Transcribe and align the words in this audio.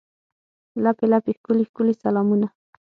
لپې، 0.83 1.05
لپې 1.11 1.31
ښکلي، 1.37 1.63
ښکلي 1.69 1.93
سلامونه 2.03 2.47